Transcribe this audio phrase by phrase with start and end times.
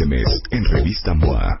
[0.00, 1.60] este mes en Revista MOA.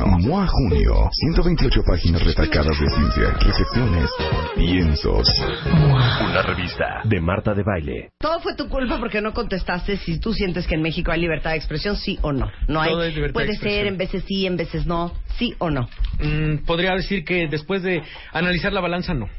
[0.05, 4.09] MOA Junio, 128 páginas retacadas de ciencia, recepciones,
[4.55, 5.27] piensos.
[5.65, 8.09] Una revista de Marta de Baile.
[8.19, 11.51] Todo fue tu culpa porque no contestaste si tú sientes que en México hay libertad
[11.51, 12.49] de expresión, sí o no.
[12.67, 12.91] No hay.
[12.91, 13.79] Todo es libertad de Puede expresión.
[13.79, 15.89] ser, en veces sí, en veces no, sí o no.
[16.19, 18.01] Mm, podría decir que después de
[18.33, 19.29] analizar la balanza, no.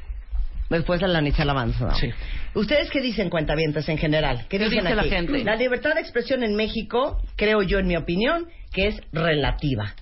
[0.70, 1.84] Después de analizar la avanza.
[1.86, 1.94] ¿no?
[1.96, 2.08] Sí.
[2.54, 4.46] ¿Ustedes qué dicen, cuentavientes, en general?
[4.48, 5.10] ¿Qué, ¿Qué dicen dice la aquí?
[5.10, 5.44] gente?
[5.44, 9.94] La libertad de expresión en México, creo yo, en mi opinión, que es relativa.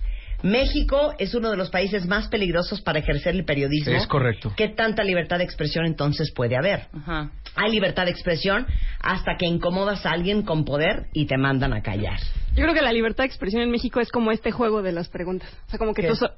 [0.43, 3.93] México es uno de los países más peligrosos para ejercer el periodismo.
[3.93, 4.53] Es correcto.
[4.55, 6.87] ¿Qué tanta libertad de expresión entonces puede haber?
[6.93, 7.31] Ajá.
[7.55, 8.65] Hay libertad de expresión
[9.01, 12.19] hasta que incomodas a alguien con poder y te mandan a callar.
[12.55, 15.09] Yo creo que la libertad de expresión en México es como este juego de las
[15.09, 15.49] preguntas.
[15.67, 16.07] O sea, como que ¿Qué?
[16.09, 16.31] tú so-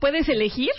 [0.00, 0.70] puedes elegir,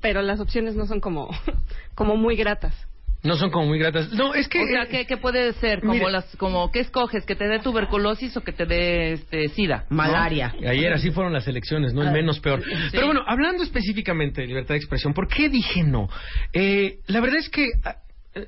[0.00, 1.28] pero las opciones no son como,
[1.94, 2.74] como muy gratas.
[3.22, 4.12] No son como muy gratas.
[4.12, 4.62] No, es que...
[4.62, 5.80] O sea, eh, ¿qué, qué puede ser?
[5.80, 6.10] Como mira.
[6.10, 7.26] las, como ¿qué escoges?
[7.26, 9.84] ¿Que te dé tuberculosis o que te dé este, sida?
[9.90, 9.96] ¿no?
[9.96, 10.54] Malaria.
[10.66, 12.02] Ayer así fueron las elecciones, ¿no?
[12.02, 12.62] El menos peor.
[12.92, 16.08] Pero bueno, hablando específicamente de libertad de expresión, ¿por qué dije no?
[16.52, 17.96] Eh, la verdad es que ah,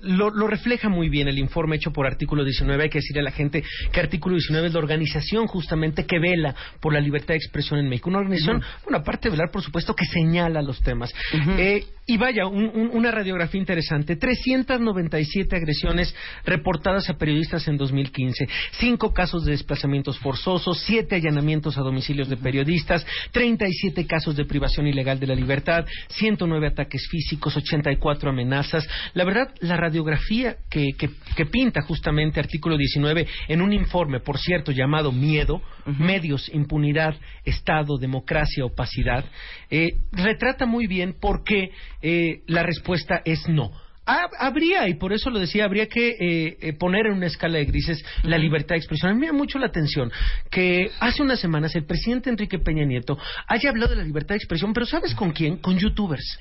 [0.02, 2.84] lo, lo refleja muy bien el informe hecho por Artículo 19.
[2.84, 6.54] Hay que decirle a la gente que Artículo 19 es la organización justamente que vela
[6.80, 8.08] por la libertad de expresión en México.
[8.08, 11.12] Una organización, bueno, aparte de velar, por supuesto, que señala los temas.
[11.58, 14.17] Eh, y vaya, un- un- una radiografía interesante.
[14.17, 16.14] 397 agresiones
[16.45, 18.48] reportadas a periodistas en 2015.
[18.72, 24.86] Cinco casos de desplazamientos forzosos, siete allanamientos a domicilios de periodistas, 37 casos de privación
[24.89, 28.86] ilegal de la libertad, 109 ataques físicos, 84 amenazas.
[29.14, 34.39] La verdad, la radiografía que, que- que pinta justamente artículo 19 en un informe, por
[34.39, 37.14] cierto, llamado Miedo, Medios, Impunidad,
[37.45, 39.24] Estado, Democracia, Opacidad,
[39.70, 41.70] eh, retrata muy bien por qué
[42.02, 43.70] eh, la respuesta es no.
[44.05, 47.58] Ha- Habría, y por eso lo decía, habría que eh, eh, poner en una escala
[47.58, 49.11] de grises la libertad de expresión.
[49.11, 50.11] A mí me llama mucho la atención
[50.51, 54.39] que hace unas semanas el presidente Enrique Peña Nieto haya hablado de la libertad de
[54.39, 55.58] expresión, pero ¿sabes con quién?
[55.58, 56.39] Con youtubers.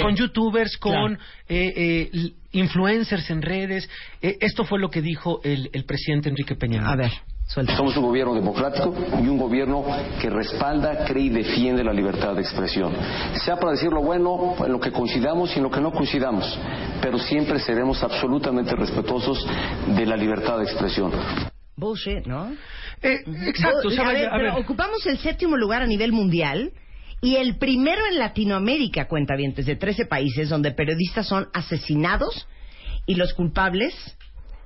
[0.00, 1.14] Con youtubers, con
[1.48, 3.88] eh, eh, influencers en redes.
[4.22, 6.90] Eh, esto fue lo que dijo el, el presidente Enrique Peña Nieto.
[6.90, 7.12] A ver,
[7.46, 7.76] suelta.
[7.76, 9.84] Somos un gobierno democrático y un gobierno
[10.20, 12.92] que respalda, cree y defiende la libertad de expresión.
[13.44, 16.58] Sea para decir lo bueno, en lo que coincidamos y en lo que no coincidamos,
[17.00, 19.46] pero siempre seremos absolutamente respetuosos
[19.86, 21.12] de la libertad de expresión.
[21.76, 22.52] Bullshit, ¿no?
[23.02, 23.90] Eh, exacto.
[23.90, 24.64] sea, a ver, a pero ver.
[24.64, 26.72] ocupamos el séptimo lugar a nivel mundial
[27.20, 32.46] y el primero en Latinoamérica, cuentavientes, de 13 países donde periodistas son asesinados
[33.06, 33.94] y los culpables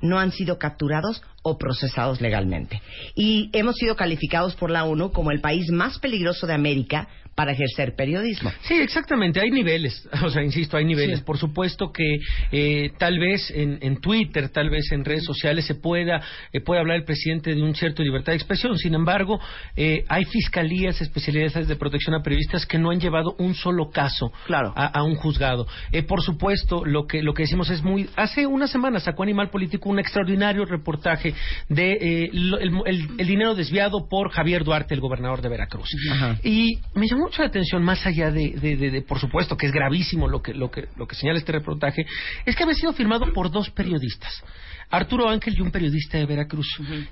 [0.00, 2.80] no han sido capturados o procesados legalmente.
[3.14, 7.52] Y hemos sido calificados por la ONU como el país más peligroso de América para
[7.52, 8.50] ejercer periodismo.
[8.62, 11.20] Sí, exactamente, hay niveles, o sea, insisto, hay niveles.
[11.20, 12.18] Por supuesto que
[12.50, 16.20] eh, tal vez en, en Twitter, tal vez en redes sociales se pueda,
[16.52, 18.76] eh, puede hablar el presidente de un cierto libertad de expresión.
[18.76, 19.38] Sin embargo,
[19.76, 24.32] eh, hay fiscalías especializadas de protección a periodistas que no han llevado un solo caso
[24.46, 24.72] Claro.
[24.74, 25.68] a, a un juzgado.
[25.92, 28.10] Eh, por supuesto, lo que, lo que decimos es muy...
[28.16, 31.34] Hace una semana sacó Animal Político un extraordinario reportaje
[31.68, 35.88] de eh, lo- el, el- el dinero desviado por Javier Duarte, el gobernador de Veracruz.
[36.10, 36.36] Ajá.
[36.42, 39.66] Y me llamó mucho la atención, más allá de, de- de- de, por supuesto, que
[39.66, 42.04] es gravísimo lo que, lo, que, lo que señala este reportaje,
[42.46, 44.42] es que había sido firmado por dos periodistas.
[44.90, 46.66] Arturo Ángel y un periodista de Veracruz.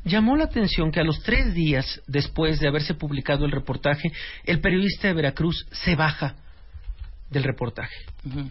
[0.04, 4.10] Llamó la atención que a los tres días después de haberse publicado el reportaje,
[4.44, 6.37] el periodista de Veracruz se baja
[7.28, 7.93] del reportaje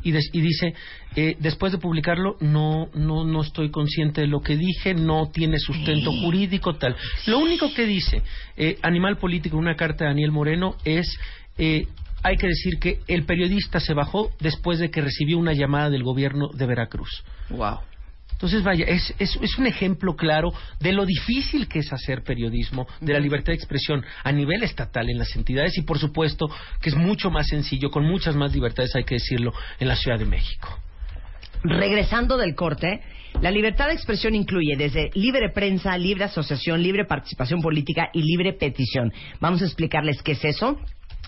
[0.03, 0.73] y, des- y dice
[1.15, 5.59] eh, después de publicarlo no no no estoy consciente de lo que dije no tiene
[5.59, 6.93] sustento jurídico tal
[7.25, 8.21] lo único que dice
[8.57, 11.07] eh, Animal Político una carta de Daniel Moreno es
[11.57, 11.87] eh,
[12.23, 16.03] hay que decir que el periodista se bajó después de que recibió una llamada del
[16.03, 17.79] gobierno de Veracruz Wow.
[18.31, 22.87] entonces, vaya, es, es, es un ejemplo claro de lo difícil que es hacer periodismo,
[22.99, 26.47] de la libertad de expresión a nivel estatal en las entidades y, por supuesto,
[26.81, 30.17] que es mucho más sencillo, con muchas más libertades, hay que decirlo, en la Ciudad
[30.17, 30.79] de México.
[31.63, 33.01] Regresando del corte,
[33.41, 38.53] la libertad de expresión incluye desde libre prensa, libre asociación, libre participación política y libre
[38.53, 39.11] petición.
[39.39, 40.79] Vamos a explicarles qué es eso.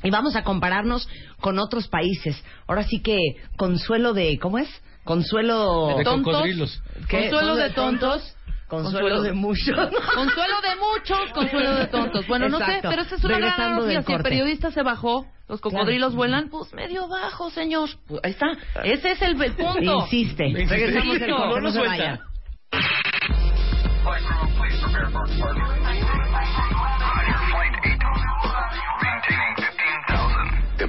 [0.03, 1.07] Y vamos a compararnos
[1.41, 2.43] con otros países.
[2.67, 3.17] Ahora sí que
[3.57, 4.69] consuelo de, ¿cómo es?
[5.03, 6.81] Consuelo De tontos.
[7.09, 8.33] Consuelo de tontos.
[8.67, 9.77] Consuelo de muchos.
[10.13, 12.27] Consuelo de muchos, consuelo de tontos.
[12.27, 14.01] Bueno, no sé, pero esta es una gran analogía.
[14.01, 16.17] Si el periodista se bajó, los cocodrilos Claro.
[16.17, 17.89] vuelan, pues medio bajo, señor.
[18.07, 18.47] Pues ahí está.
[18.83, 20.01] Ese es el, el punto.
[20.01, 20.47] Insiste.
[20.47, 20.75] Insiste.
[20.75, 22.19] Regresamos del No, no no se suelta.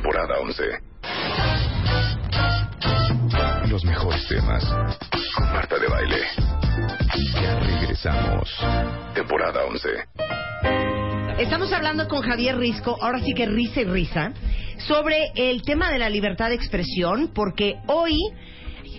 [0.00, 0.62] Temporada 11.
[3.68, 4.64] Los mejores temas.
[5.34, 6.20] Con Marta de Baile.
[7.34, 8.48] Ya regresamos.
[9.12, 9.88] Temporada 11.
[11.42, 14.32] Estamos hablando con Javier Risco, ahora sí que risa y risa,
[14.86, 18.14] sobre el tema de la libertad de expresión, porque hoy,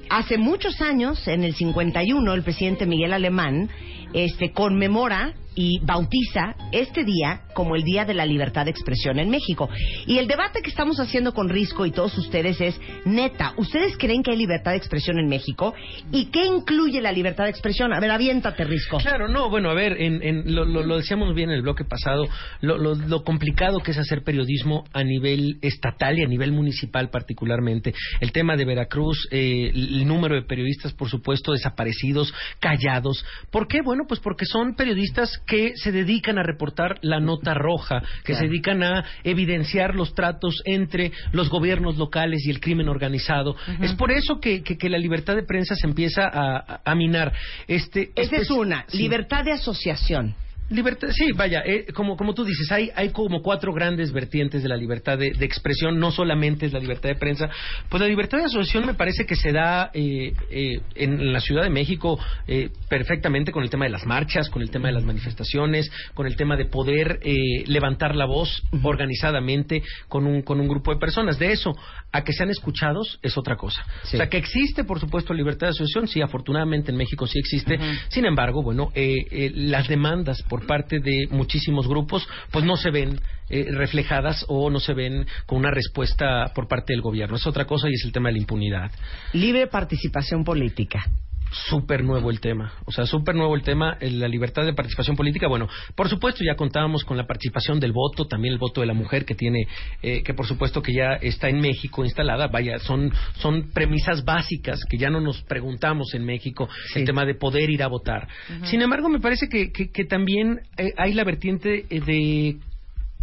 [0.10, 3.70] hace muchos años, en el 51, el presidente Miguel Alemán
[4.12, 9.30] este, conmemora y bautiza este día como el Día de la Libertad de Expresión en
[9.30, 9.70] México.
[10.06, 14.24] Y el debate que estamos haciendo con Risco y todos ustedes es, neta, ¿ustedes creen
[14.24, 15.74] que hay libertad de expresión en México?
[16.12, 17.92] ¿Y qué incluye la libertad de expresión?
[17.94, 18.98] A ver, aviéntate, Risco.
[19.00, 22.28] Claro, no, bueno, a ver, en, en- lo, lo- decíamos bien en el bloque pasado,
[22.62, 27.10] lo, lo- lo complicado que es hacer periodismo a nivel estatal y a nivel municipal
[27.10, 27.94] particularmente.
[28.22, 33.26] El tema de Veracruz, eh, el número de periodistas, por supuesto, desaparecidos, callados.
[33.52, 33.82] ¿Por qué?
[33.84, 38.46] Bueno, pues porque son periodistas que se dedican a reportar la nota roja, que se
[38.46, 43.56] dedican a evidenciar los tratos entre los gobiernos locales y el crimen organizado.
[43.82, 47.34] Es por eso que, que- que la libertad de prensa se empieza a, a- minar.
[47.68, 48.98] Este, Esa es espe- una, Sí.
[49.00, 50.36] libertad de asociación.
[50.70, 54.70] Libertad, sí, vaya, eh, como, como tú dices, hay, hay como cuatro grandes vertientes de
[54.70, 57.50] la libertad de, de expresión, no solamente es la libertad de prensa.
[57.90, 61.64] Pues la libertad de asociación me parece que se da eh, eh, en la Ciudad
[61.64, 65.04] de México eh, perfectamente con el tema de las marchas, con el tema de las
[65.04, 70.68] manifestaciones, con el tema de poder eh, levantar la voz organizadamente con un, con un
[70.68, 71.40] grupo de personas.
[71.40, 71.76] De eso,
[72.12, 73.84] a que sean escuchados es otra cosa.
[74.04, 74.16] Sí.
[74.16, 77.80] O sea, que existe, por supuesto, libertad de asociación, sí, afortunadamente en México sí existe.
[78.10, 82.92] Sin embargo, bueno, eh, eh, las demandas por parte de muchísimos grupos, pues no se
[82.92, 83.20] ven
[83.50, 87.36] eh, reflejadas o no se ven con una respuesta por parte del gobierno.
[87.36, 88.92] Es otra cosa y es el tema de la impunidad.
[89.34, 91.04] Libre participación política.
[91.52, 95.48] Súper nuevo el tema, o sea, súper nuevo el tema, la libertad de participación política.
[95.48, 98.94] Bueno, por supuesto ya contábamos con la participación del voto, también el voto de la
[98.94, 99.68] mujer que tiene,
[100.02, 102.48] eh, que por supuesto que ya está en México instalada.
[102.48, 107.00] Vaya, son son premisas básicas que ya no nos preguntamos en México Sí.
[107.00, 108.28] el tema de poder ir a votar.
[108.64, 112.58] Sin embargo, me parece que, que, que también eh, hay la vertiente eh, de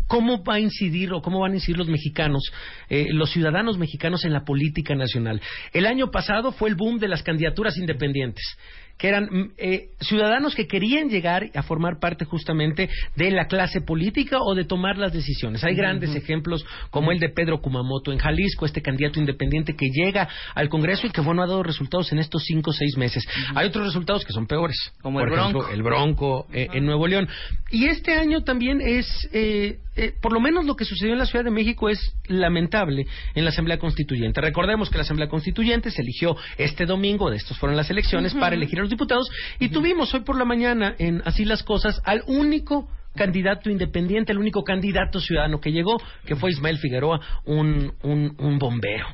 [0.06, 2.43] cómo va a incidir o cómo van a incidir los mexicanos,
[2.88, 5.41] eh, los ciudadanos mexicanos en la política nacional.
[5.73, 8.56] El año pasado fue el boom de las candidaturas independientes
[8.98, 13.81] que eran mm, eh, ciudadanos que querían llegar a formar parte justamente de la clase
[13.81, 15.64] política o de tomar las decisiones.
[15.64, 20.28] Hay grandes ejemplos como el de Pedro Kumamoto en Jalisco, este candidato independiente que llega
[20.54, 23.26] al Congreso y que bueno ha dado resultados en estos cinco o seis meses.
[23.54, 25.75] Hay otros resultados que son peores, Como por el ejemplo, Bronco.
[25.75, 27.28] el Bronco eh, en Nuevo León.
[27.70, 31.26] Y este año también es, eh, eh, por lo menos lo que sucedió en la
[31.26, 34.40] Ciudad de México es lamentable en la Asamblea Constituyente.
[34.40, 38.54] Recordemos que la Asamblea Constituyente se eligió este domingo, de estos fueron las elecciones, para
[38.54, 39.29] elegir a los diputados,
[39.59, 44.38] y tuvimos hoy por la mañana, en Así las Cosas, al único candidato independiente, el
[44.38, 49.06] único candidato ciudadano que llegó, que fue Ismael Figueroa, un, un, un bombero,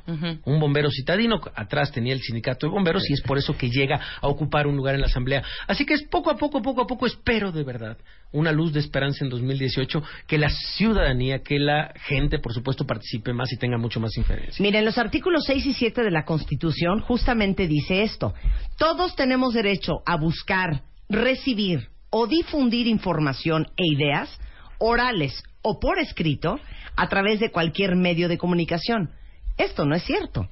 [0.44, 3.98] un bombero citadino, atrás tenía el sindicato de bomberos y es por eso que llega
[4.20, 5.42] a ocupar un lugar en la Asamblea.
[5.66, 7.96] Así que es poco a poco, poco a poco, espero de verdad
[8.32, 13.32] una luz de esperanza en 2018, que la ciudadanía, que la gente, por supuesto, participe
[13.32, 14.62] más y tenga mucho más inferencia.
[14.62, 18.34] Miren, los artículos 6 y 7 de la Constitución justamente dice esto.
[18.78, 24.38] Todos tenemos derecho a buscar, recibir o difundir información e ideas
[24.78, 26.60] orales o por escrito
[26.94, 29.10] a través de cualquier medio de comunicación.
[29.56, 30.46] Esto no es cierto.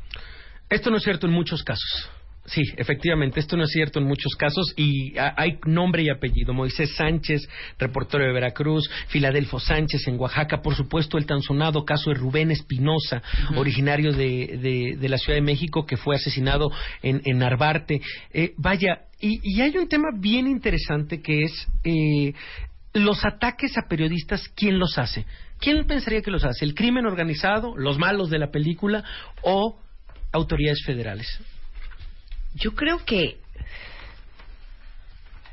[0.70, 2.10] Esto no es cierto en muchos casos.
[2.50, 6.52] Sí, efectivamente, esto no es cierto en muchos casos y hay nombre y apellido.
[6.52, 12.10] Moisés Sánchez, reportero de Veracruz, Filadelfo Sánchez en Oaxaca, por supuesto el tan sonado caso
[12.10, 13.22] de Rubén Espinosa,
[13.56, 16.70] originario de, de- de la Ciudad de México, que fue asesinado
[17.02, 18.00] en, en Narvarte.
[18.32, 22.32] Eh, vaya, y, y hay un tema bien interesante que es eh,
[22.94, 25.24] los ataques a periodistas, ¿quién los hace?
[25.60, 26.64] ¿Quién pensaría que los hace?
[26.64, 29.04] ¿El crimen organizado, los malos de la película
[29.42, 29.78] o
[30.32, 31.28] autoridades federales?
[32.54, 33.38] Yo creo que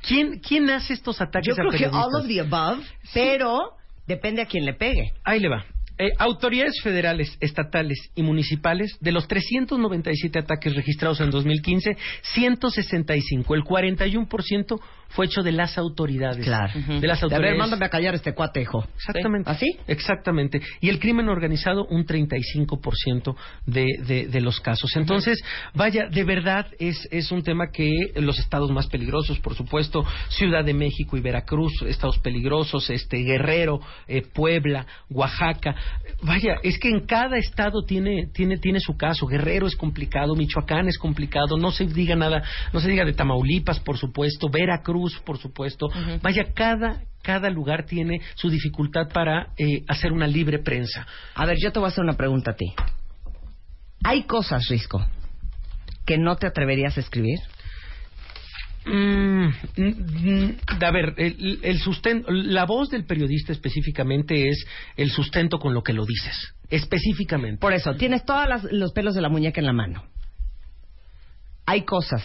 [0.07, 2.81] ¿Quién, quién hace estos ataques yo a creo que all of the above,
[3.13, 3.73] pero
[4.07, 5.11] depende a quién le pegue.
[5.25, 5.65] Ahí le va.
[5.99, 13.63] Eh, autoridades federales, estatales y municipales, de los 397 ataques registrados en 2015, 165, el
[13.63, 16.45] 41% fue hecho de las autoridades.
[16.45, 16.73] Claro.
[16.75, 17.51] De las A autoridades.
[17.51, 18.85] ver, mándame a callar este cuatejo.
[18.95, 19.49] Exactamente.
[19.49, 19.65] ¿Así?
[19.87, 20.61] Exactamente.
[20.81, 23.35] Y el crimen organizado, un 35%
[23.65, 24.95] de, de, de los casos.
[24.95, 25.41] Entonces,
[25.73, 30.63] vaya, de verdad es, es un tema que los estados más peligrosos, por supuesto, Ciudad
[30.65, 35.75] de México y Veracruz, estados peligrosos, este Guerrero, eh, Puebla, Oaxaca.
[36.21, 39.25] Vaya, es que en cada estado tiene, tiene, tiene su caso.
[39.27, 43.79] Guerrero es complicado, Michoacán es complicado, no se diga nada, no se diga de Tamaulipas,
[43.79, 45.87] por supuesto, Veracruz, por supuesto.
[46.21, 51.05] Vaya, cada, cada lugar tiene su dificultad para eh, hacer una libre prensa.
[51.35, 52.73] A ver, yo te voy a hacer una pregunta a ti.
[54.03, 55.05] ¿Hay cosas, Risco,
[56.05, 57.39] que no te atreverías a escribir?
[58.85, 65.59] Mm, mm, a ver, el, el sustento, la voz del periodista específicamente es el sustento
[65.59, 66.53] con lo que lo dices.
[66.69, 67.59] Específicamente.
[67.59, 70.03] Por eso, tienes todos los pelos de la muñeca en la mano.
[71.65, 72.23] Hay cosas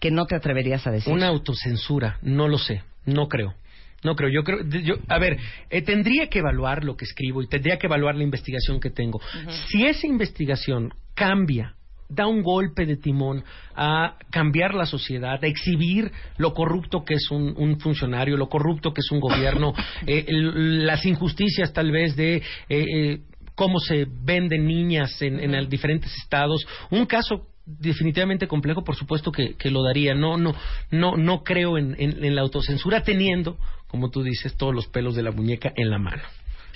[0.00, 1.12] que no te atreverías a decir.
[1.12, 3.54] Una autocensura, no lo sé, no creo.
[4.02, 5.36] No creo, yo creo, yo, a ver,
[5.68, 9.20] eh, tendría que evaluar lo que escribo y tendría que evaluar la investigación que tengo.
[9.68, 11.74] Si esa investigación cambia,
[12.08, 13.44] da un golpe de timón
[13.76, 18.94] a cambiar la sociedad, a exhibir lo corrupto que es un, un funcionario, lo corrupto
[18.94, 19.74] que es un gobierno,
[20.06, 23.18] eh, el- las injusticias tal vez de eh, eh,
[23.54, 27.46] cómo se venden niñas en, en diferentes estados, un caso
[27.78, 30.14] definitivamente complejo, por supuesto que, que lo daría.
[30.14, 30.54] No, no,
[30.90, 33.58] no, no creo en, en- en la autocensura teniendo,
[33.88, 36.22] como tú dices, todos los pelos de la muñeca en la mano.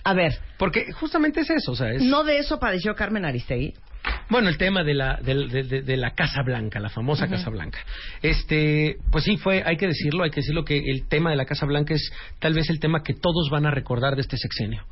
[0.07, 2.03] A ver, Porque justamente es eso, o sea, es...
[2.03, 3.73] ¿no de eso padeció Carmen Aristegui?
[4.29, 7.79] Bueno, el tema de la, de- de la Casa Blanca, la famosa Casa Blanca.
[8.23, 11.47] Este, pues sí, fue, hay que decirlo, hay que decirlo que el tema de la
[11.47, 14.85] Casa Blanca es tal vez el tema que todos van a recordar de este sexenio.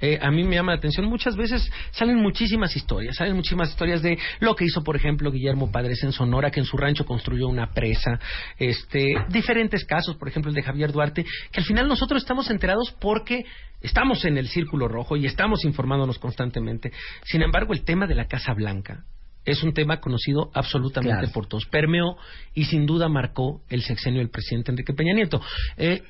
[0.00, 4.02] Eh, a mí me llama la atención, muchas veces salen muchísimas historias, salen muchísimas historias
[4.02, 7.48] de lo que hizo, por ejemplo, Guillermo Padres en Sonora, que en su rancho construyó
[7.48, 8.18] una presa,
[8.58, 12.94] este, diferentes casos, por ejemplo, el de Javier Duarte, que al final nosotros estamos enterados
[13.00, 13.44] porque
[13.80, 16.92] estamos en el círculo rojo y estamos informándonos constantemente.
[17.24, 19.04] Sin embargo, el tema de la Casa Blanca
[19.44, 21.32] es un tema conocido absolutamente Claro.
[21.32, 21.66] por todos.
[21.66, 22.16] Permeó
[22.54, 25.40] y sin duda marcó el sexenio del presidente Enrique Peña Nieto.
[25.76, 26.02] Eh,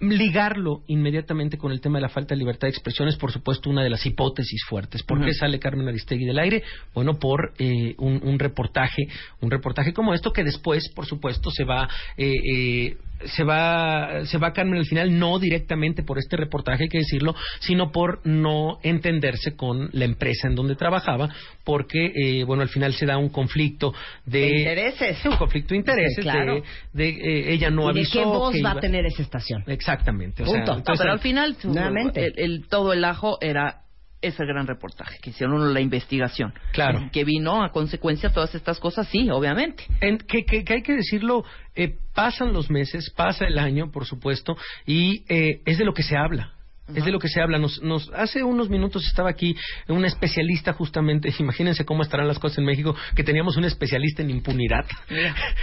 [0.00, 3.70] ligarlo inmediatamente con el tema de la falta de libertad de expresión es, por supuesto,
[3.70, 5.02] una de las hipótesis fuertes.
[5.02, 6.62] ¿Por qué sale Carmen Aristegui del aire?
[6.94, 9.08] Bueno, por eh, un, un reportaje,
[9.40, 12.96] un reportaje como esto que después, por supuesto, se va eh, eh,
[13.34, 17.34] se va se va Carmen al final no directamente por este reportaje hay que decirlo
[17.58, 21.28] sino por no entenderse con la empresa en donde trabajaba
[21.64, 23.92] porque eh, bueno al final se da un conflicto
[24.24, 25.24] de, De intereses.
[25.24, 26.62] un conflicto de intereses Sí, claro.
[26.92, 29.04] de, de, eh, ella no ¿Y de avisó qué voz que va iba- a tener
[29.06, 29.64] esa estación?
[29.66, 30.72] exactamente o sea, Punto.
[30.72, 32.26] No, entonces- pero al final Nuevamente.
[32.26, 33.82] el, el- todo el ajo era
[34.20, 36.52] ese gran reportaje que hicieron la investigación.
[36.72, 37.08] Claro.
[37.12, 39.84] Que vino a consecuencia de todas estas cosas, sí, obviamente.
[40.00, 41.44] En- que, que- que hay que decirlo,
[41.76, 46.02] eh, pasan los meses, pasa el año, por supuesto, y eh, es de lo que
[46.02, 46.52] se habla.
[46.94, 47.58] Es de lo que se habla.
[47.58, 49.54] Nos, nos, hace unos minutos estaba aquí
[49.88, 54.30] un especialista justamente, imagínense cómo estarán las cosas en México, que teníamos un especialista en
[54.30, 54.84] impunidad.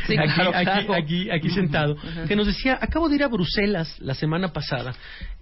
[0.07, 0.93] Sí, aquí, claro, aquí, claro.
[0.93, 1.95] aquí, aquí sentado,
[2.27, 4.93] que nos decía, acabo de ir a Bruselas la semana pasada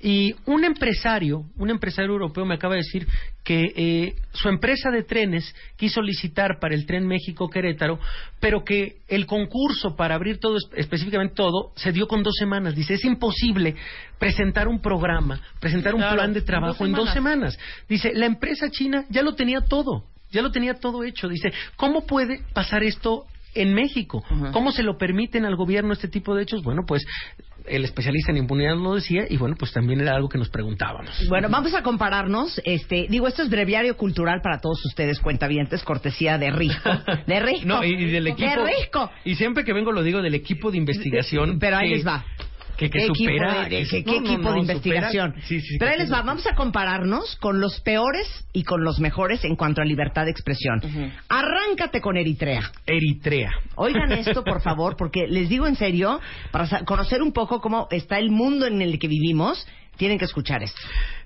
[0.02, 3.06] y un empresario, un empresario europeo me acaba de decir
[3.44, 8.00] que eh, su empresa de trenes quiso licitar para el tren México-Querétaro,
[8.40, 12.74] pero que el concurso para abrir todo, espe- específicamente todo, se dio con dos semanas.
[12.74, 13.76] Dice, es imposible
[14.18, 17.58] presentar un programa, presentar un Claro, plan de en trabajo dos en dos semanas.
[17.90, 21.28] Dice, la empresa china ya lo tenía todo, ya lo tenía todo hecho.
[21.28, 23.26] Dice, ¿cómo puede pasar esto
[23.56, 24.24] en México?
[24.52, 26.64] ¿Cómo se lo permiten al gobierno este tipo de hechos?
[26.64, 27.06] Bueno, pues
[27.66, 31.12] el especialista en impunidad lo decía y bueno, pues también era algo que nos preguntábamos.
[31.30, 32.60] Bueno, vamos a compararnos.
[32.66, 36.90] Este, digo, esto es breviario cultural para todos ustedes, cuentavientes, cortesía de Risco.
[37.28, 37.66] De Risco.
[37.68, 38.50] No, y, y del equipo.
[38.50, 39.10] De Risco.
[39.24, 41.58] Y siempre que vengo lo digo del equipo de investigación.
[41.60, 42.26] Pero ahí que- les va.
[42.84, 43.68] Que, que ¿Qué supera.
[43.68, 45.36] equipo de, que- qué- no, qué no, equipo no, de investigación?
[45.48, 49.00] Sí, sí, Pero ahí les va, vamos a compararnos con los peores y con los
[49.00, 50.82] mejores en cuanto a libertad de expresión.
[51.30, 52.72] Arráncate con Eritrea.
[52.86, 53.52] Eritrea.
[53.76, 56.20] Oigan esto, por favor, porque les digo en serio,
[56.52, 59.66] para conocer un poco cómo está el mundo en el que vivimos,
[59.98, 60.80] tienen que escuchar esto.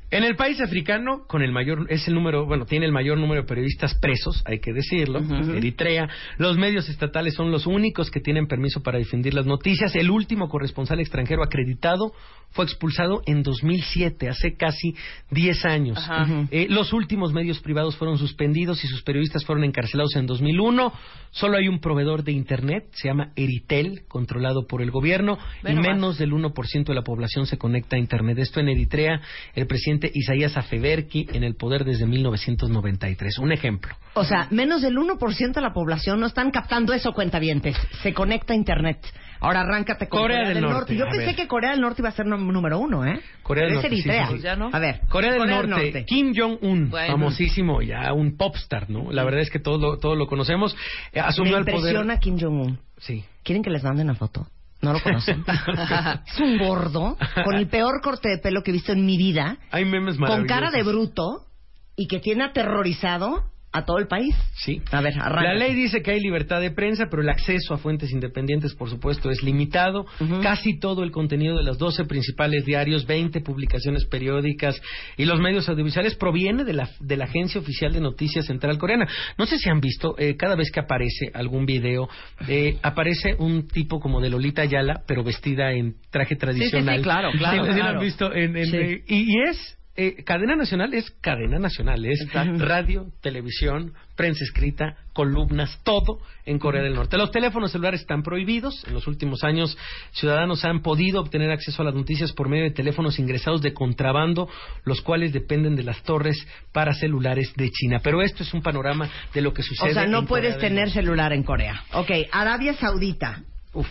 [0.10, 3.42] En el país africano, con el mayor, es el número, bueno, tiene el mayor número
[3.42, 5.20] de periodistas presos, hay que decirlo,
[5.54, 6.08] Eritrea.
[6.38, 9.94] Los medios estatales son los únicos que tienen permiso para difundir las noticias.
[9.96, 12.14] El último corresponsal extranjero acreditado
[12.52, 14.96] fue expulsado en 2007, hace casi
[15.32, 15.98] 10 años.
[15.98, 16.48] Ajá.
[16.52, 20.94] Eh, los últimos medios privados fueron suspendidos y sus periodistas fueron encarcelados en 2001.
[21.32, 25.84] Solo hay un proveedor de Internet, se llama Eritel, controlado por el gobierno, Bueno, y
[25.84, 28.40] menos del 1% de la población se conecta a Internet.
[28.40, 29.22] Esto en Eritrea,
[29.54, 33.39] el presidente presidente Isaías Afewerki en el poder desde 1993.
[33.39, 33.94] Un ejemplo.
[34.13, 37.75] O sea, menos del 1% de la población no están captando eso, cuentavientes.
[38.04, 39.00] Se conecta a Internet.
[39.39, 41.36] Ahora arráncate con Corea del Norte, Yo a pensé ver.
[41.36, 43.22] que Corea del Norte iba a ser número uno, ¿eh?
[43.44, 44.27] Corea del Norte, sí, Eritrea.
[44.30, 44.42] sí, sí.
[44.42, 44.70] Ya no.
[44.74, 45.01] A ver.
[45.10, 47.12] Corea del Norte, Kim Jong-un, Bueno.
[47.13, 49.12] famosísimo, ya un popstar, ¿no?
[49.12, 50.74] La verdad es que todos lo, todos lo conocemos.
[51.12, 52.20] Eh, Me asumió el impresiona poder.
[52.20, 52.80] Kim Jong-un.
[52.98, 53.24] Sí.
[53.44, 54.48] ¿Quieren que les mande una foto?
[54.82, 55.44] No lo conocen.
[56.28, 59.58] es un gordo con el peor corte de pelo que he visto en mi vida,
[59.72, 61.48] Hay memes con cara de bruto
[61.96, 63.44] y que tiene aterrorizado
[63.78, 64.36] a todo el país.
[64.56, 64.82] Sí.
[64.92, 65.44] A ver, arranca.
[65.44, 68.90] La ley dice que hay libertad de prensa, pero el acceso a fuentes independientes, por
[68.90, 70.06] supuesto, es limitado.
[70.42, 74.80] Casi todo el contenido de los 12 principales diarios, 20 publicaciones periódicas
[75.18, 79.08] y los medios audiovisuales proviene de la, de la Agencia Oficial de Noticias Central Coreana.
[79.38, 82.10] No sé si han visto, eh, cada vez que aparece algún video,
[82.48, 87.02] eh, aparece un tipo como de Lolita Ayala, pero vestida en traje tradicional.
[87.02, 88.00] claro, claro, Sí, sí lo han claro.
[88.02, 88.78] visto en- en, Sí.
[88.78, 92.63] eh, y, y es eh, cadena nacional es cadena nacional, es Exacto.
[92.63, 97.18] radio, televisión, prensa escrita, columnas, todo en Corea del Norte.
[97.18, 98.84] Los teléfonos celulares están prohibidos.
[98.88, 99.75] En los últimos años,
[100.12, 104.48] ciudadanos han podido obtener acceso a las noticias por medio de teléfonos ingresados de contrabando,
[104.84, 108.00] los cuales dependen de las torres para celulares de China.
[108.04, 109.89] Pero esto es un panorama de lo que sucede.
[109.89, 111.84] O sea, no en puedes Corea tener celular en Corea.
[111.94, 113.42] Ok, Arabia Saudita.
[113.74, 113.88] Uf.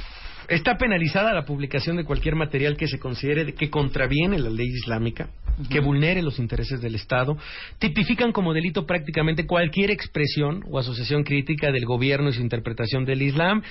[0.48, 4.66] Está penalizada la publicación de cualquier material que se considere de- que contraviene la ley
[4.68, 5.28] islámica,
[5.70, 7.36] que vulnere los intereses del Estado.
[7.78, 13.22] Tipifican como delito prácticamente cualquier expresión o asociación crítica del gobierno y su interpretación del
[13.22, 13.62] Islam.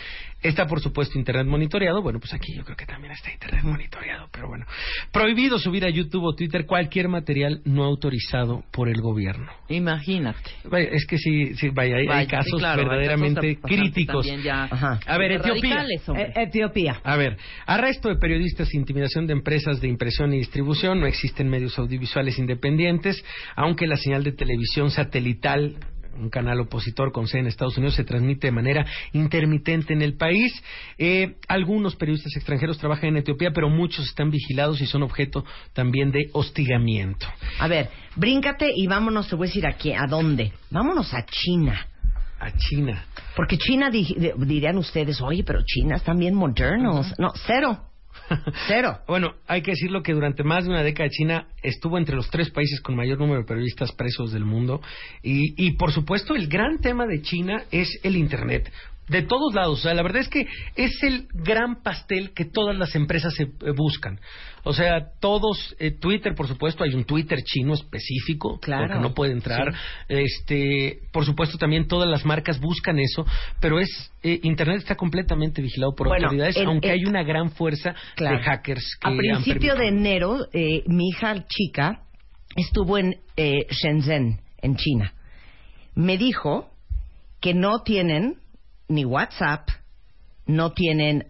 [0.41, 2.01] Está, por supuesto, Internet monitoreado.
[2.03, 4.65] Bueno, pues aquí yo creo que también está Internet monitoreado, pero bueno.
[5.11, 9.49] Prohibido subir a YouTube o Twitter cualquier material no autorizado por el gobierno.
[9.69, 10.51] Imagínate.
[10.65, 14.27] Vaya, Es que sí, sí vaya, hay, hay Vaya, sí, casos hay verdaderamente casos críticos.
[14.43, 14.65] ya.
[15.05, 15.75] A ver, Etiopía.
[15.77, 16.09] radicales,
[17.03, 20.99] A ver, arresto de periodistas e intimidación de empresas de impresión y distribución.
[20.99, 23.23] No existen medios audiovisuales independientes,
[23.55, 25.75] aunque la señal de televisión satelital,
[26.17, 30.15] un canal opositor con sede en Estados Unidos, se transmite de manera intermitente en el
[30.15, 30.53] país.
[30.97, 35.43] Eh, algunos periodistas extranjeros trabajan en Etiopía, pero muchos están vigilados y son objeto
[35.73, 37.27] también de hostigamiento.
[37.59, 40.53] A ver, bríncate y vámonos, te voy a decir aquí, ¿a dónde?
[40.71, 41.87] Vámonos a China.
[42.39, 43.05] A China.
[43.35, 47.13] Porque China, di- di- dirían ustedes, oye, pero China están bien modernos.
[47.17, 47.81] No, cero.
[48.67, 48.99] Cero.
[49.07, 52.49] Bueno, hay que decirlo que durante más de una década China estuvo entre los tres
[52.49, 54.81] países con mayor número de periodistas presos del mundo
[55.21, 58.71] y, y por supuesto el gran tema de China es el Internet.
[59.07, 62.75] De todos lados, o sea, la verdad es que es el gran pastel que todas
[62.75, 64.19] las empresas se, eh, buscan.
[64.63, 68.87] O sea, todos, eh, Twitter, por supuesto, hay un Twitter chino específico, Claro.
[68.87, 69.75] porque no puede entrar.
[70.09, 73.25] Este, por supuesto, también todas las marcas buscan eso,
[73.59, 77.21] pero es eh, Internet está completamente vigilado por Bueno, autoridades, el- aunque el- hay una
[77.23, 78.37] gran fuerza Claro.
[78.39, 82.01] de hackers que A han principio de enero, eh, mi hija chica
[82.55, 85.13] estuvo en eh, Shenzhen, en China.
[85.93, 86.71] Me dijo
[87.39, 88.37] que no tienen
[88.87, 89.69] ni WhatsApp,
[90.45, 91.27] no tienen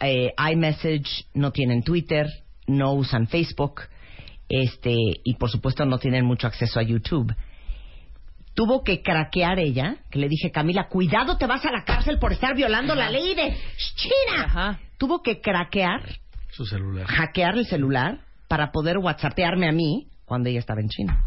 [0.00, 2.26] eh, iMessage, no tienen Twitter,
[2.66, 3.82] no usan Facebook,
[4.48, 7.34] este, y por supuesto no tienen mucho acceso a YouTube.
[8.54, 12.32] Tuvo que craquear ella, que le dije, Camila, cuidado, te vas a la cárcel por
[12.32, 13.56] estar violando la ley de
[13.94, 14.44] China.
[14.44, 14.80] Ajá.
[14.98, 16.18] Tuvo que craquear
[16.50, 17.06] su celular.
[17.06, 21.24] hackear el celular para poder whatsappearme a mí cuando ella estaba en China.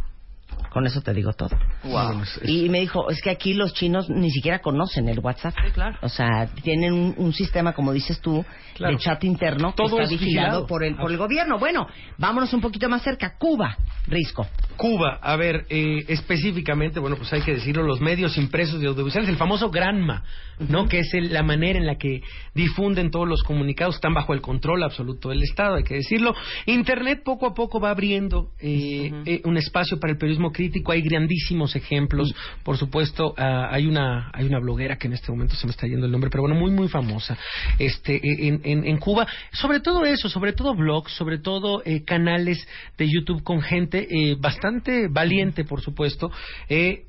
[0.72, 1.50] Con eso te digo todo.
[1.84, 2.22] Wow.
[2.46, 5.54] Y me dijo, es que aquí los chinos ni siquiera conocen el WhatsApp.
[5.66, 5.98] Sí, claro.
[6.02, 8.94] O sea, tienen un, un sistema, como dices tú, Claro.
[8.96, 10.68] de chat interno Todo que es está vigilado vigilado.
[10.68, 11.60] por el, por el gobierno.
[11.60, 11.86] Bueno,
[12.18, 13.36] vámonos un poquito más cerca.
[13.38, 14.48] Cuba, Risco.
[14.78, 19.30] Cuba, a ver, eh, específicamente, bueno, pues hay que decirlo, los medios impresos y audiovisuales,
[19.30, 20.24] el famoso Granma,
[20.70, 20.88] ¿no?
[20.88, 22.22] Que es el- la manera en la que
[22.56, 26.34] difunden todos los comunicados, están bajo el control absoluto del Estado, hay que decirlo.
[26.66, 31.02] Internet poco a poco va abriendo eh, eh, un espacio para el periodismo crítico, hay
[31.02, 35.66] grandísimos ejemplos, por supuesto, ah, hay una hay una bloguera que en este momento se
[35.66, 37.36] me está yendo el nombre, pero bueno, muy muy famosa,
[37.80, 42.04] este, eh, en, en, en Cuba, sobre todo eso, sobre todo blogs, sobre todo eh,
[42.04, 46.32] canales de YouTube con gente eh, bastante valiente, por supuesto.
[46.70, 47.06] Eh,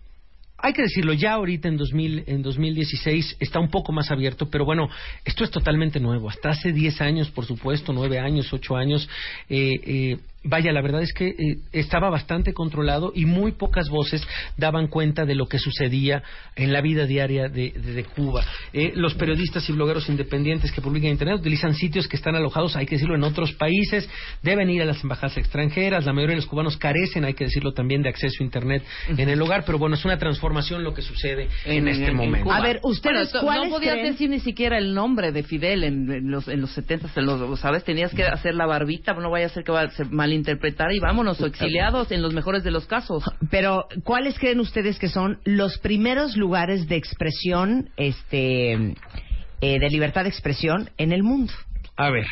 [0.62, 4.64] hay que decirlo, ya ahorita en, 2000, en 2016 está un poco más abierto, pero
[4.64, 4.88] bueno,
[5.24, 6.30] esto es totalmente nuevo.
[6.30, 9.08] Hasta hace 10 años, por supuesto, 9 años, 8 años,
[9.48, 11.34] eh, eh, vaya, la verdad es que eh,
[11.72, 14.26] estaba bastante controlado y muy pocas voces
[14.56, 16.22] daban cuenta de lo que sucedía
[16.56, 18.44] en la vida diaria de, de- de Cuba.
[18.72, 22.76] Eh, los periodistas y blogueros independientes que publican en Internet utilizan sitios que están alojados,
[22.76, 24.08] hay que decirlo, en otros países,
[24.42, 27.72] deben ir a las embajadas extranjeras, la mayoría de los cubanos carecen, hay que decirlo
[27.72, 31.02] también, de acceso a Internet en el hogar, pero bueno, es una transformación lo que
[31.02, 32.44] sucede en, En- este en- en momento.
[32.44, 32.56] Cuba.
[32.56, 34.12] A ver, ¿ustedes Bueno, cuáles No podías creen?
[34.12, 37.60] decir ni siquiera el nombre de Fidel en, en los en los 70, en los,
[37.60, 37.84] ¿sabes?
[37.84, 41.40] Tenías que hacer la barbita, no vaya a ser que va- se malinterpretar y vámonos,
[41.40, 43.22] o exiliados en los mejores de los casos.
[43.50, 50.22] Pero, ¿cuáles creen ustedes que son los primeros lugares de expresión, este, eh, de libertad
[50.22, 51.52] de expresión en el mundo?
[51.96, 52.26] A ver,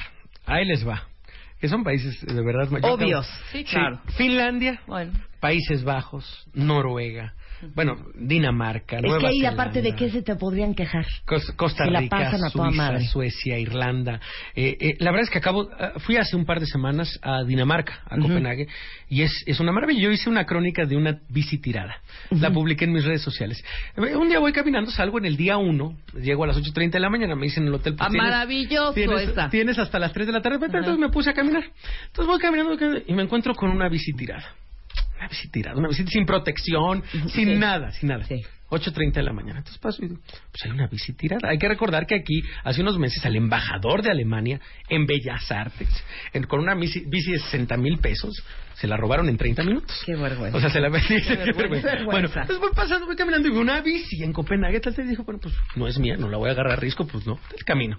[0.47, 1.07] ahí les va.
[1.61, 3.27] Que son países de verdad Obvios.
[3.27, 4.01] creo- Sí, claro.
[4.17, 7.35] Finlandia, Bueno, Países Bajos, Noruega,
[7.75, 11.07] bueno, Dinamarca, Es Nueva que ahí, Zelanda, aparte de qué se te podrían quejar.
[11.27, 13.07] Cos- Costa la Rica, pasan a toda Suiza, madre.
[13.07, 14.21] Suecia, Irlanda.
[14.55, 17.43] Eh, eh, la verdad es que acabo, ah, fui hace un par de semanas a
[17.45, 18.17] Dinamarca, a.
[18.19, 18.69] Copenhague,
[19.09, 20.01] y es, es una maravilla.
[20.03, 21.97] Yo hice una crónica de una bici tirada.
[22.31, 23.63] La publiqué en mis redes sociales.
[23.97, 27.01] Eh, Un día voy caminando, salgo en el día 1, llego a las 8.30 de
[27.01, 27.95] la mañana, me dicen en el hotel.
[27.95, 29.51] pues, Ah, tienes- maravilloso tienes, está.
[29.51, 31.65] tienes hasta las 3 de la tarde, entonces me puse a caminar.
[32.07, 34.45] Entonces voy caminando, y me encuentro con una bici tirada.
[35.21, 37.55] Una bici tirada, una bici sin protección, sin Sí.
[37.57, 38.25] nada, sin nada.
[38.25, 38.43] Sí.
[38.71, 39.59] 8.30 de la mañana.
[39.59, 41.49] Entonces paso y digo, pues hay una bici tirada.
[41.49, 45.89] Hay que recordar que aquí, hace unos meses, al embajador de Alemania en Bellas Artes,
[46.33, 48.33] en- con una bici, bici de 60 mil pesos,
[48.75, 50.01] se la robaron en 30 minutos.
[50.07, 50.57] Qué vergüenza.
[50.57, 51.21] O sea, se la vendí.
[51.21, 52.03] Qué vergüenza.
[52.05, 54.81] Bueno, entonces voy pasando, voy caminando y veo una bici en Copenhague.
[54.81, 57.07] Tal, tal, dijo, bueno, pues no es mía, no la voy a agarrar a riesgo,
[57.07, 57.99] pues no, el camino.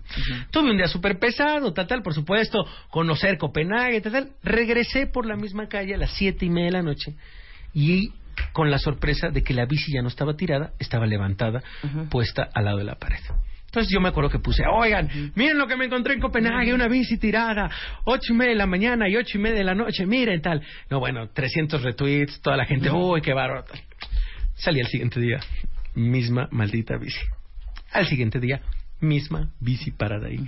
[0.49, 4.29] Tuve un día súper pesado, tal, tal, por supuesto, conocer Copenhague, tal, tal.
[4.41, 7.13] Regresé por la misma calle a las siete y media de la noche
[7.73, 8.09] y
[8.53, 11.61] con la sorpresa de que la bici ya no estaba tirada, estaba levantada,
[12.09, 13.19] puesta al lado de la pared.
[13.65, 16.89] Entonces yo me acuerdo que puse, oigan, miren lo que me encontré en Copenhague, una
[16.89, 17.69] bici tirada,
[18.03, 20.61] ocho y media de la mañana y ocho y media de la noche, miren tal.
[20.89, 23.63] No, bueno, 300 retweets, toda la gente, uy, qué bárbaro.
[24.55, 25.39] Salí al siguiente día,
[25.95, 27.21] misma maldita bici.
[27.93, 28.61] Al siguiente día,
[28.99, 30.39] misma bici parada ahí.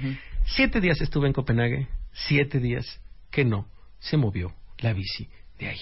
[0.46, 3.67] Siete días estuve en Copenhague, siete días que no
[4.00, 5.80] se movió la bici de ahí.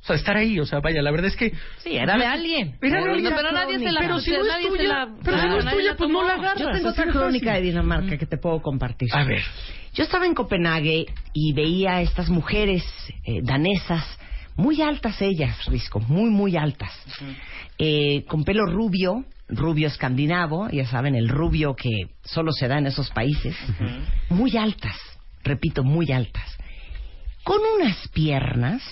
[0.00, 1.52] O sea, estar ahí, o sea, vaya, la verdad es que...
[1.78, 2.78] sí, era de alguien.
[2.80, 3.32] Era de alguien.
[3.36, 6.10] pero nadie se la Pero si no es tuya, pero si no es tuya, pues
[6.10, 6.60] no la agarras.
[6.60, 7.62] Yo tengo otra de crónica de.
[7.62, 9.08] Dinamarca que te puedo compartir.
[9.12, 9.42] A ver.
[9.94, 12.84] Yo estaba en Copenhague y veía a estas mujeres
[13.24, 14.04] eh, danesas,
[14.54, 16.92] muy altas ellas, Risco, muy, muy altas,
[17.78, 21.90] eh, con pelo rubio, rubio escandinavo, ya saben, el rubio que
[22.24, 23.56] solo se da en esos países,
[24.28, 24.96] muy altas,
[25.42, 26.56] repito, muy altas,
[27.42, 28.82] con unas piernas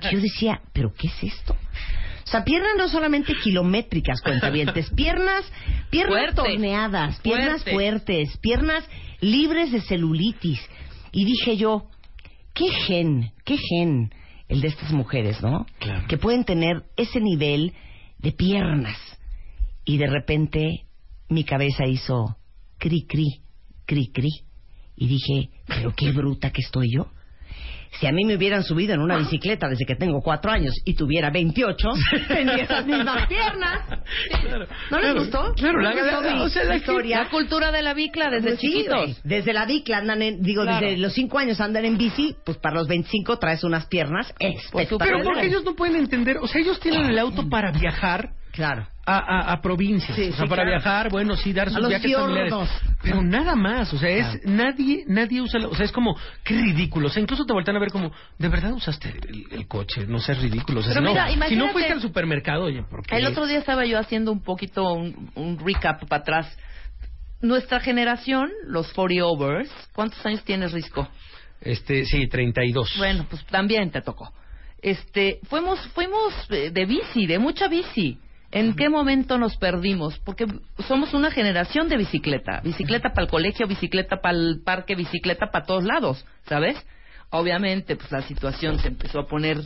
[0.00, 1.54] que yo decía, ¿pero qué es esto?
[1.54, 5.44] O sea, piernas no solamente kilométricas, cuentavientes, piernas,
[5.90, 6.34] piernas Fuertes.
[6.36, 7.72] torneadas, piernas Fuertes.
[7.74, 8.84] fuertes, piernas
[9.20, 10.60] libres de celulitis.
[11.12, 11.88] Y dije yo,
[12.54, 14.10] qué gen, qué gen
[14.48, 15.66] el de estas mujeres, ¿no?
[15.78, 16.06] Claro.
[16.08, 17.72] Que pueden tener ese nivel
[18.18, 18.98] de piernas.
[19.84, 20.86] Y de repente
[21.28, 22.36] mi cabeza hizo
[22.78, 23.42] cri, cri,
[23.86, 24.30] cri, cri.
[24.96, 27.10] Y dije, pero qué bruta que estoy yo.
[28.00, 30.94] Si a mí me hubieran subido en una bicicleta desde que tengo cuatro años y
[30.94, 31.88] tuviera 28,
[32.28, 33.80] tendría esas mismas piernas.
[34.42, 35.54] Claro, ¿No les claro, gustó?
[35.54, 37.18] Claro, ¿No la, les gustó la- o sea, la historia?
[37.24, 39.20] La cultura de la bicla desde Pues chiquitos.
[39.22, 40.84] Desde la bicla andan en, digo, Claro.
[40.86, 44.52] desde los cinco años andan en bici, pues para los 25 traes unas piernas Pero
[44.58, 45.24] espectaculares.
[45.24, 48.86] porque ellos no pueden entender, o sea, ellos tienen el auto para viajar Claro.
[49.04, 50.70] a, a, a provincias, Sí, o sea, sí, para claro.
[50.70, 52.70] viajar, bueno, sí, dar sus A los viajes familiares, fiordos.
[53.02, 56.54] pero nada más, o sea, es nadie nadie usa, la- o sea, es como qué
[56.54, 60.06] ridículo, o sea, incluso te voltean a ver como, ¿de verdad usaste el, el coche?
[60.06, 62.82] No seas ridículo, o sea, Pero si, mira, no, si no fuiste al supermercado, oye,
[62.84, 63.16] ¿por qué?
[63.16, 66.58] El otro día estaba yo haciendo un poquito un, un recap para atrás.
[67.40, 71.06] Nuestra generación, los 40 overs, ¿cuántos años tienes, Risco?
[71.60, 72.94] Este, sí, 32.
[72.96, 74.32] Bueno, pues también te tocó.
[74.80, 78.18] Este, fuimos, fuimos eh, de bici, de mucha bici.
[78.54, 80.18] ¿En qué momento nos perdimos?
[80.20, 80.46] Porque
[80.88, 82.60] somos una generación de bicicleta.
[82.62, 86.76] Bicicleta para el colegio, bicicleta para el parque, bicicleta para todos lados, ¿sabes?
[87.30, 89.58] Obviamente, pues la situación se empezó a poner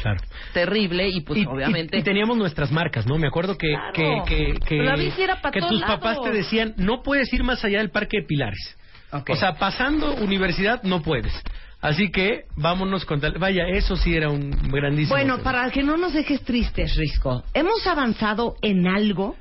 [0.00, 0.20] Claro.
[0.54, 1.98] terrible y pues y, obviamente...
[1.98, 3.18] y- y teníamos nuestras marcas, ¿no?
[3.18, 3.92] Me acuerdo que Claro.
[3.92, 7.02] que que, que, Pero la bici era pa' que todos tus papás te decían no
[7.02, 8.76] puedes ir más allá del Parque de Pilares.
[9.28, 11.32] O sea, pasando universidad no puedes.
[11.80, 13.38] Así que vámonos con tal.
[13.38, 15.14] Vaya, eso sí era un grandísimo.
[15.14, 15.44] Bueno, tema.
[15.44, 19.36] para que no nos dejes tristes, Risco, ¿hemos avanzado en algo?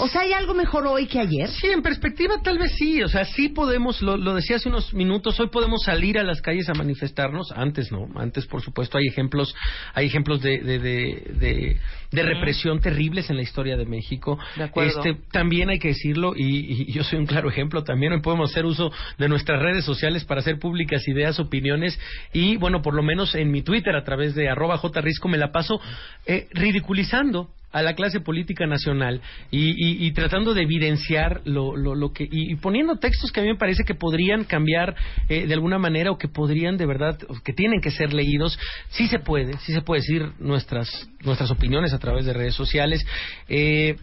[0.00, 1.48] O sea, ¿hay algo mejor hoy que ayer?
[1.48, 4.92] Sí, en perspectiva tal vez sí, o sea, sí podemos, lo, lo decía hace unos
[4.94, 9.06] minutos, hoy podemos salir a las calles a manifestarnos, antes no, antes por supuesto hay
[9.06, 9.54] ejemplos,
[9.94, 11.76] hay ejemplos de, de, de, de-
[12.10, 14.38] de represión terribles en la historia de México.
[14.56, 15.02] De acuerdo.
[15.04, 18.50] Este, también hay que decirlo, y, y yo soy un claro ejemplo, también hoy podemos
[18.50, 21.98] hacer uso de nuestras redes sociales para hacer públicas ideas, opiniones,
[22.32, 25.52] y bueno, por lo menos en mi Twitter a través de arroba jrisco me la
[25.52, 25.80] paso
[26.24, 31.94] eh, ridiculizando a la clase política nacional y, y- y tratando de evidenciar lo, lo,
[31.94, 34.96] lo que y, y poniendo textos que a mí me parece que podrían cambiar
[35.28, 38.58] eh, de alguna manera o que podrían de verdad o que tienen que ser leídos
[38.88, 43.04] sí se puede sí se puede decir nuestras nuestras opiniones a través de redes sociales
[43.48, 43.96] Eh,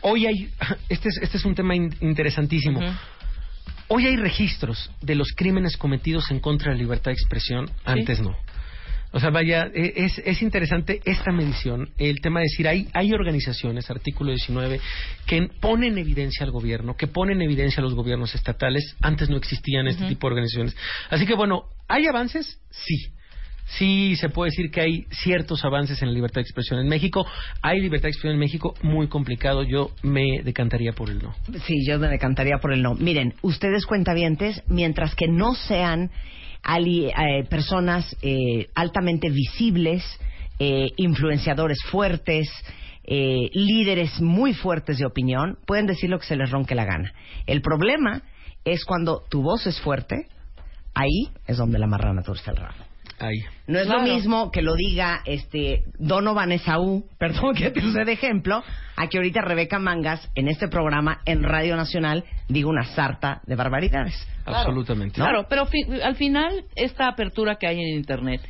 [0.00, 0.48] hoy hay
[0.88, 2.80] este es este es un tema in- interesantísimo.
[3.88, 8.18] Hoy hay registros de los crímenes cometidos en contra de la libertad de expresión, antes
[8.20, 8.34] no.
[9.14, 13.12] O sea, vaya, e, es, es interesante esta medición, el tema de decir, hay, hay
[13.12, 14.80] organizaciones, artículo 19,
[15.24, 19.30] que ponen en evidencia al gobierno, que ponen en evidencia a los gobiernos estatales, antes
[19.30, 20.76] no existían este tipo de organizaciones.
[21.10, 22.58] Así que bueno, ¿hay avances?
[22.70, 23.14] Sí
[23.66, 27.26] sí se puede decir que hay ciertos avances en la libertad de expresión en México.
[27.62, 29.62] Hay libertad de expresión en México muy complicado.
[29.62, 31.34] Yo me decantaría por el no.
[31.66, 32.94] Sí, yo me decantaría por el no.
[32.94, 36.10] Miren, ustedes cuentavientes, mientras que no sean
[36.66, 40.02] eh, personas eh, altamente visibles,
[40.58, 42.48] eh, influenciadores fuertes,
[43.06, 47.12] líderes muy fuertes de opinión, pueden decir lo que se les ronque la gana.
[47.46, 48.22] El problema
[48.64, 50.26] es cuando tu voz es fuerte,
[50.94, 52.93] ahí es donde la marrana torce el rabo.
[53.66, 58.12] No es lo mismo que lo diga este Donovan Esaú, perdón que te use de
[58.12, 58.62] ejemplo,
[58.96, 63.56] a que ahorita Rebeca Mangas en este programa en Radio Nacional diga una sarta de
[63.56, 64.14] barbaridades.
[64.44, 65.14] Absolutamente.
[65.14, 65.66] Claro, pero
[66.02, 68.42] al final esta apertura que hay en Internet,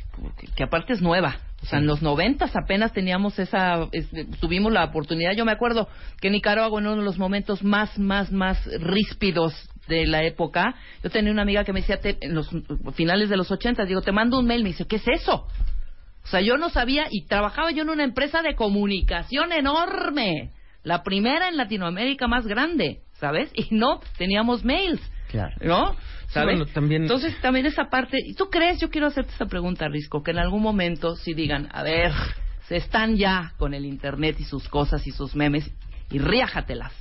[0.55, 3.87] que, aparte es nueva, o sea, en los noventas apenas teníamos esa,
[4.39, 5.31] tuvimos la oportunidad.
[5.35, 5.87] Yo me acuerdo
[6.19, 9.53] que Nicaragua en uno de los momentos más, más, más ríspidos
[9.87, 12.49] de la época, yo tenía una amiga que me decía, en los
[12.95, 15.47] finales de los 80, digo, te mando un mail, me dice, ¿qué es eso?
[16.23, 20.51] O sea, yo no sabía y trabajaba yo en una empresa de comunicación enorme,
[20.83, 23.51] la primera en Latinoamérica más grande, ¿sabes?
[23.55, 25.01] Y no teníamos mails.
[25.29, 25.55] Claro.
[25.61, 25.95] ¿No?
[26.27, 26.71] ¿Sabes?
[26.73, 27.03] también...
[27.03, 28.17] Entonces, también esa parte.
[28.23, 28.79] ¿Y tú crees?
[28.79, 32.11] Yo quiero hacerte esta pregunta, Risco, que en algún momento si digan, a ver,
[32.67, 35.71] se están ya con el Internet y sus cosas y sus memes
[36.11, 36.93] y riájatelas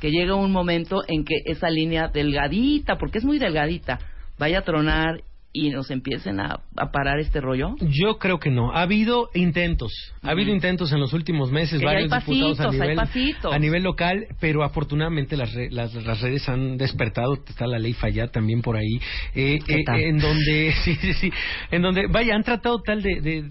[0.00, 3.98] que llegue un momento en que esa línea delgadita, porque es muy delgadita,
[4.38, 6.60] vaya a tronar y nos empiecen a,
[6.92, 7.74] parar este rollo?
[7.80, 8.72] Yo creo que no.
[8.72, 13.58] Ha habido intentos, ha habido intentos en los últimos meses, varios diputados a nivel, a
[13.58, 17.34] nivel local, pero afortunadamente las, las, redes han despertado.
[17.34, 19.00] Está la ley Falla también por ahí,
[19.34, 21.32] eh, eh, en donde, sí, sí, sí,
[21.70, 23.48] en donde, vaya, han tratado tal de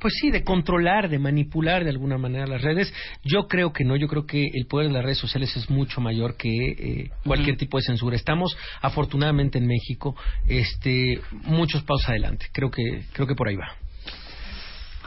[0.00, 2.92] pues sí, de controlar, de manipular de alguna manera las redes.
[3.22, 6.00] Yo creo que no, yo creo que el poder de las redes sociales es mucho
[6.00, 8.16] mayor que eh, cualquier tipo de censura.
[8.16, 10.16] Estamos afortunadamente en México,
[10.48, 12.46] este, muchos pasos adelante.
[12.52, 13.76] Creo que, creo que por ahí va.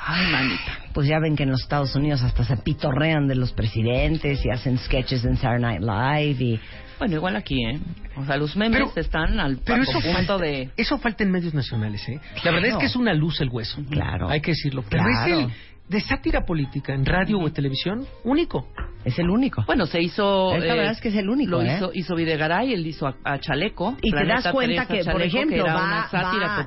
[0.06, 0.80] Ay, manita.
[0.94, 4.50] Pues ya ven que en los Estados Unidos hasta se pitorrean de los presidentes y
[4.50, 6.60] hacen sketches en Saturday Night Live y...
[7.00, 7.80] Bueno, igual aquí, ¿eh?
[8.16, 10.70] O sea, los memes están al pero eso punto de...
[10.78, 12.20] Eso falta en medios nacionales, ¿eh?
[12.44, 13.82] La verdad es que es una luz el hueso.
[13.90, 14.30] Claro.
[14.30, 14.84] Hay que decirlo.
[14.90, 15.48] Pero es el
[15.94, 18.68] de sátira política en radio o televisión único.
[19.06, 19.64] Es el único.
[19.68, 20.58] Bueno, se hizo.
[20.58, 21.52] la verdad eh, es que es el único.
[21.52, 21.76] Lo ¿eh?
[21.76, 23.98] hizo, hizo Videgaray, él hizo a, Chaleco.
[24.02, 26.08] Y te das cuenta que, por ejemplo, va,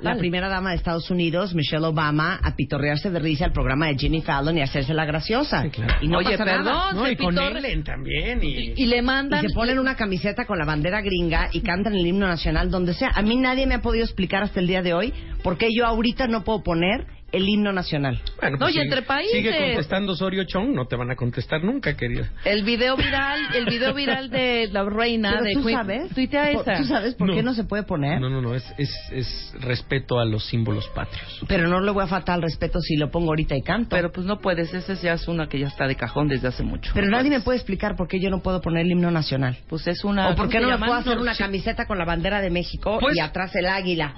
[0.03, 3.97] la primera dama de Estados Unidos, Michelle Obama, a pitorrearse de risa al programa de
[3.97, 5.65] Jimmy Fallon y hacerse la graciosa.
[6.03, 8.41] Y no Oye, perdón, no, y con Ellen también.
[8.43, 8.75] Y...
[8.77, 8.87] y...
[8.87, 9.45] le mandan.
[9.45, 12.95] Y se ponen una camiseta con la bandera gringa y cantan el himno nacional donde
[12.95, 13.11] sea.
[13.15, 15.12] A mí nadie me ha podido explicar hasta el día de hoy
[15.43, 18.20] por qué yo ahorita no puedo poner el himno nacional.
[18.40, 19.33] Bueno, pues no, y entre países.
[19.33, 22.31] Sigue contestando Sorio Chong, no te van a contestar nunca, querida.
[22.44, 26.77] El video viral, el video viral de la reina de tú sabes, esa.
[26.77, 28.20] ¿Tú sabes por qué no se puede poner?
[28.20, 31.44] No, no, no, es, es, es respeto a los símbolos patrios.
[31.46, 33.90] Pero no le voy a faltar al respeto si lo pongo ahorita y canto.
[33.90, 36.62] Pero pues no puedes, esa ya es una que ya está de cajón desde hace
[36.62, 36.92] mucho.
[36.94, 39.59] Pero nadie me puede explicar por qué yo no puedo poner el himno nacional.
[39.68, 40.31] Pues es una...
[40.31, 43.16] O por qué no me puedo hacer una camiseta con la bandera de México pues
[43.16, 44.14] y atrás el águila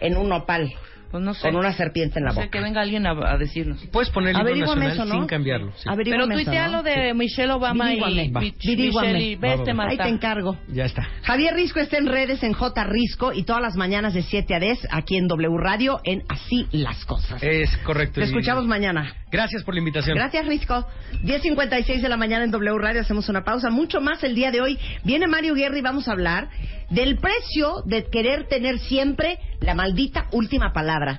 [0.00, 0.72] en un nopal.
[1.16, 1.40] Pues no sé.
[1.40, 2.48] Con una serpiente en la boca.
[2.48, 3.82] que venga alguien a, decirnos.
[3.90, 5.72] Puedes poner el himno nacional sin cambiarlo.
[6.04, 10.58] Pero tuitea lo de Michelle Obama y, Michelle y vete, Ahí te encargo.
[10.68, 11.08] Ya está.
[11.22, 14.60] Javier Risco está en redes en J Risco y todas las mañanas de 7 a
[14.60, 17.42] 10 aquí en W Radio en Así las Cosas.
[17.42, 18.20] Es correcto.
[18.20, 19.14] Te escuchamos mañana.
[19.30, 20.16] Gracias por la invitación.
[20.18, 20.86] Gracias, Risco.
[21.24, 23.00] 10.56 de la mañana en W Radio.
[23.00, 23.70] Hacemos una pausa.
[23.70, 24.78] Mucho más el día de hoy.
[25.02, 26.48] Viene Mario Guerra y vamos a hablar
[26.90, 31.18] del precio de querer tener siempre la maldita última palabra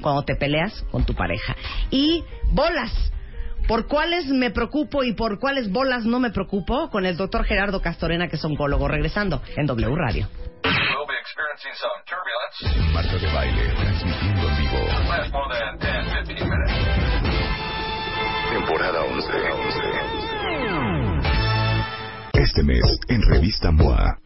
[0.00, 1.56] cuando te peleas con tu pareja.
[1.90, 2.92] Y bolas.
[3.68, 6.88] ¿Por cuáles me preocupo y por cuáles bolas no me preocupo?
[6.90, 10.28] Con el doctor Gerardo Castorena, que es oncólogo, regresando en W Radio.
[12.92, 14.78] Marta de baile, transmitiendo en vivo.
[18.52, 19.32] Temporada 11.
[22.34, 24.25] Este mes, en Revista MOA.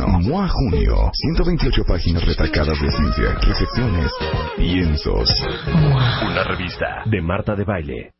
[0.07, 4.11] Mua Junio, 128 páginas retacadas de ciencia, recepciones,
[4.57, 5.29] piensos.
[6.23, 8.11] Una revista de Marta de Baile.